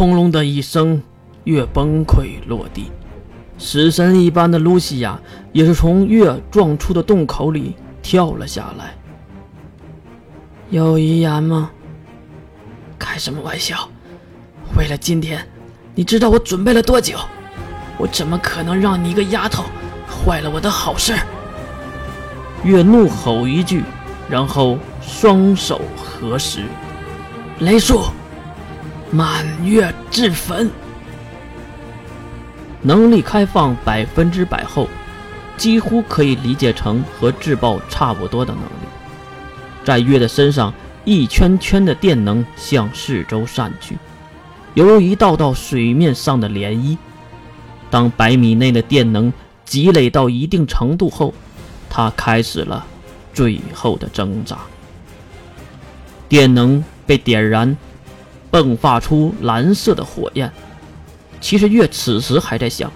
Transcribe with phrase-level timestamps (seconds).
[0.00, 1.02] 轰隆的一声，
[1.44, 2.90] 月崩溃落地。
[3.58, 5.20] 死神一般的露西亚
[5.52, 8.94] 也是从月撞出的洞口里跳了下来。
[10.70, 11.70] 有遗言吗？
[12.98, 13.90] 开什么玩笑！
[14.74, 15.46] 为了今天，
[15.94, 17.18] 你知道我准备了多久？
[17.98, 19.64] 我怎么可能让你一个丫头
[20.08, 21.14] 坏了我的好事？
[22.64, 23.84] 月怒吼一句，
[24.30, 26.62] 然后双手合十，
[27.58, 28.04] 雷术，
[29.12, 30.70] 满月之坟。
[32.82, 34.88] 能力开放百分之百后，
[35.56, 38.88] 几乎可以理解成和自爆差不多的能力。
[39.84, 40.72] 在月的身上，
[41.04, 43.98] 一圈圈的电能向四周散去，
[44.74, 46.96] 犹如一道道水面上的涟漪。
[47.90, 49.32] 当百米内的电能
[49.64, 51.34] 积累到一定程度后，
[51.88, 52.86] 他开始了
[53.34, 54.56] 最后的挣扎。
[56.28, 57.76] 电能被点燃，
[58.50, 60.50] 迸发出蓝色的火焰。
[61.40, 62.90] 其实月此时还在想，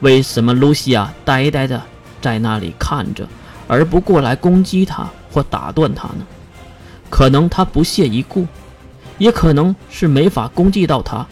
[0.00, 1.82] 为什么露西亚呆呆的
[2.20, 3.26] 在那里看着，
[3.66, 6.26] 而不过来攻击他或打断他呢？
[7.10, 8.46] 可能他不屑一顾，
[9.16, 11.26] 也可能是没法攻击到他，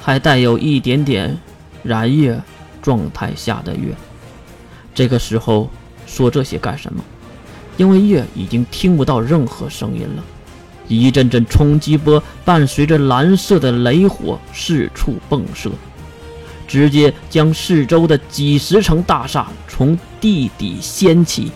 [0.00, 1.38] 还带有一点点
[1.82, 2.38] 燃月
[2.82, 3.94] 状态下的月。
[4.94, 5.70] 这个时候
[6.06, 7.02] 说这些干什么？
[7.78, 10.22] 因为月已经听不到任何声音了。
[10.98, 15.70] 一阵阵冲击波伴随着蓝色的雷火四处迸射，
[16.66, 21.52] 直接将四周的几十层大厦从地底掀起，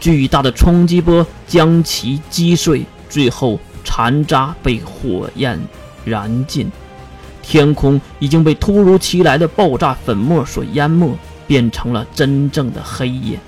[0.00, 5.58] 巨大的冲击波将其击碎，最后残渣被火焰
[6.04, 6.70] 燃尽，
[7.42, 13.38] 天空已经被突如其来的爆炸粉末所淹没，变成了真正的黑夜。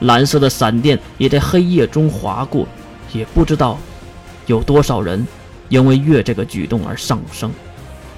[0.00, 2.66] 蓝色的闪电也在黑夜中划过，
[3.12, 3.78] 也不知道。
[4.50, 5.24] 有多少人
[5.68, 7.52] 因为月这个举动而上升？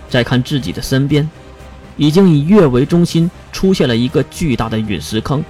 [0.08, 1.28] 再看自己的身边，
[1.98, 5.44] 已经以月为中心出现了一个巨大的陨石坑，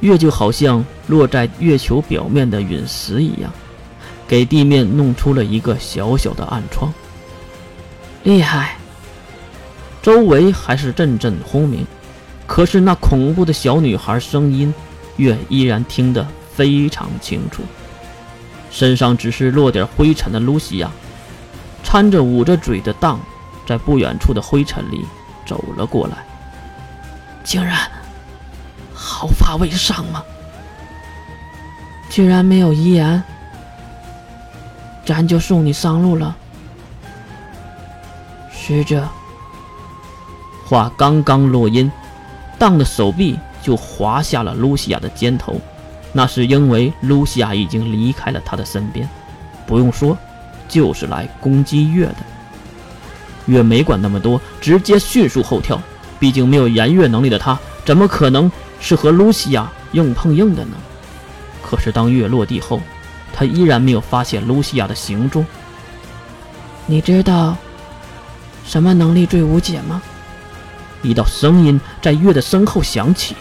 [0.00, 3.52] 月就好像落在月球表面的陨石一样，
[4.26, 6.92] 给地面弄出了一个小小的暗疮。
[8.24, 8.76] 厉害！
[10.02, 11.86] 周围还是阵阵轰鸣，
[12.48, 14.74] 可是那恐怖的小女孩声音，
[15.18, 17.62] 月依然听得非常清楚。
[18.70, 20.90] 身上只是落点灰尘的露西亚，
[21.82, 23.18] 掺着捂着嘴的当，
[23.66, 25.04] 在不远处的灰尘里
[25.46, 26.16] 走了过来。
[27.42, 27.90] 竟然
[28.92, 30.22] 毫发未伤吗？
[32.10, 33.22] 居然没有遗言，
[35.04, 36.36] 咱就送你上路了。
[38.50, 39.08] 使者，
[40.66, 41.90] 话刚刚落音，
[42.58, 45.60] 荡的手臂就滑下了露西亚的肩头。
[46.16, 49.06] 那是因为露西亚已经离开了他的身边，
[49.66, 50.16] 不用说，
[50.66, 52.16] 就是来攻击月的。
[53.44, 55.78] 月没管那么多，直接迅速后跳。
[56.18, 58.50] 毕竟没有燃月能力的他，怎么可能
[58.80, 60.78] 是和露西亚硬碰硬的呢？
[61.62, 62.80] 可是当月落地后，
[63.34, 65.44] 他依然没有发现露西亚的行踪。
[66.86, 67.54] 你知道
[68.64, 70.00] 什么能力最无解吗？
[71.02, 73.36] 一道声音在月的身后响起。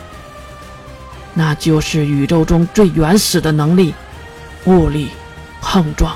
[1.38, 3.94] 那就是宇宙中最原始的能力——
[4.66, 5.10] 物理
[5.62, 6.16] 碰撞。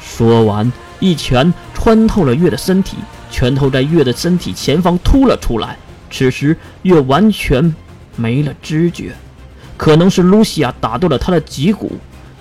[0.00, 2.96] 说完，一拳穿透了月的身体，
[3.30, 5.78] 拳头在月的身体前方突了出来。
[6.10, 7.74] 此时，月完全
[8.16, 9.14] 没了知觉，
[9.76, 11.92] 可能是露西亚打断了他的脊骨，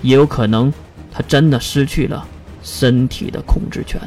[0.01, 0.73] 也有可能
[1.11, 2.25] 他真的失去了
[2.63, 4.01] 身体的控制权。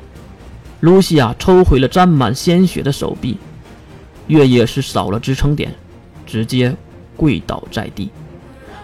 [0.80, 3.38] 露西亚抽回了沾满鲜血的手臂，
[4.26, 5.72] 月也是少了支撑点，
[6.26, 6.74] 直接。
[7.18, 8.10] 跪倒在地，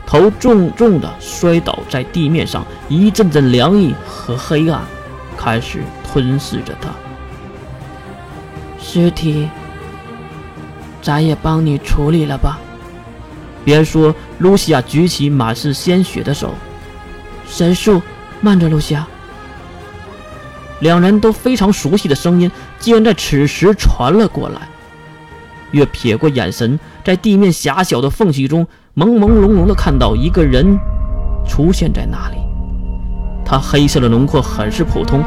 [0.04, 4.82] 头重重的摔倒在地面上，一阵阵凉意和黑暗
[5.38, 6.90] 开始吞噬着他。
[8.78, 9.48] 尸体，
[11.00, 12.58] 咱也帮你处理了吧。
[13.64, 16.52] 别说，露西亚举起满是鲜血的手。
[17.48, 18.02] 神树，
[18.40, 19.06] 慢着，露西亚。
[20.80, 24.68] 两人都非常熟悉的声音，竟然在此时传了过来。
[25.74, 28.66] 月撇过眼神，在地面狭小的缝隙中，
[28.96, 30.78] 朦朦胧胧地看到一个人
[31.46, 32.36] 出现在那里。
[33.44, 35.20] 他黑色的轮廓很是普通，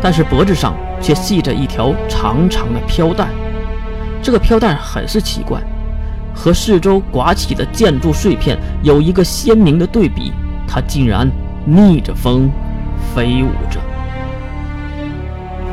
[0.00, 3.28] 但是脖子上却系着一条长长的飘带。
[4.22, 5.60] 这个飘带很是奇怪，
[6.34, 10.32] 和四周刮起的建筑碎片有一个鲜明的对比。
[10.66, 11.30] 它竟然
[11.64, 12.50] 逆着风
[13.14, 13.80] 飞舞着。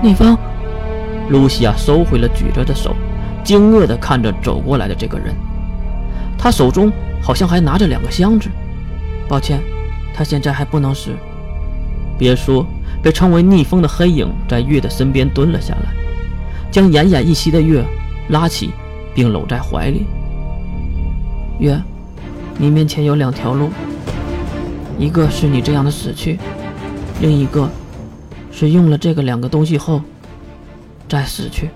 [0.01, 0.37] 逆风，
[1.29, 2.95] 露西亚收回了举着的手。
[3.45, 5.33] 惊愕地看着走过来的这个人，
[6.37, 8.49] 他手中好像还拿着两个箱子。
[9.29, 9.61] 抱歉，
[10.13, 11.11] 他现在还不能使。
[12.17, 12.65] 别说，
[13.03, 15.93] 被称为逆风的黑影在月的身边蹲了下来。
[16.71, 17.85] 将奄奄一息的月
[18.29, 18.71] 拉起，
[19.13, 20.05] 并搂在怀里。
[21.59, 21.79] 月，
[22.57, 23.69] 你面前有两条路，
[24.97, 26.39] 一个是你这样的死去，
[27.21, 27.69] 另一个
[28.51, 30.01] 是用了这个两个东西后
[31.07, 31.69] 再死去。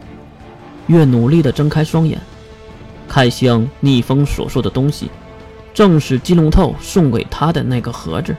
[0.89, 2.19] 越努力地睁开双眼，
[3.07, 5.09] 看向逆风所说的东西，
[5.73, 8.35] 正是金龙透送给他的那个盒子，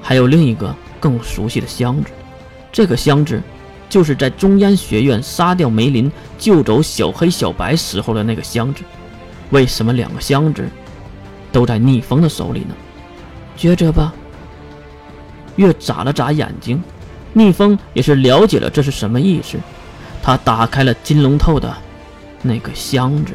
[0.00, 2.10] 还有另一个更熟悉的箱子。
[2.72, 3.42] 这个箱子，
[3.88, 8.82] 就是在中央学院杀掉梅林、救走小黑、小白时候的那个箱子。
[9.50, 10.64] 为什么两个箱子
[11.52, 12.74] 都在逆风的手里呢？
[13.58, 14.14] 抉择吧。
[15.56, 16.82] 月眨了眨眼睛，
[17.32, 19.58] 逆风也是了解了这是什么意思。
[20.24, 21.76] 他打开了金龙透的
[22.40, 23.34] 那个箱子。